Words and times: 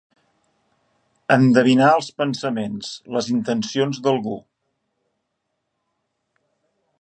Endevinar 1.35 1.89
els 1.97 2.09
pensaments, 2.21 2.89
les 3.17 3.29
intencions 3.35 4.01
d'algú. 4.09 4.39